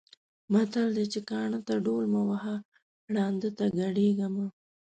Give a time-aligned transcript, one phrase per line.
[0.51, 2.55] متل دی چې: کاڼۀ ته ډول مه وهه،
[3.13, 4.45] ړانده ته ګډېږه مه.